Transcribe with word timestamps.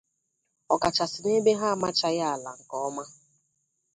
ọkachisị 0.73 1.19
n'ebe 1.23 1.51
ha 1.59 1.67
amachaghị 1.75 2.21
àlà 2.33 2.51
nke 2.59 2.75
ọma 2.87 3.03